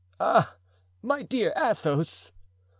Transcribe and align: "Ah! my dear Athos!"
"Ah! 0.19 0.55
my 1.03 1.21
dear 1.21 1.53
Athos!" 1.55 2.31